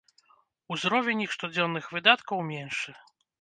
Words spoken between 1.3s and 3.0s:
штодзённых выдаткаў меншы!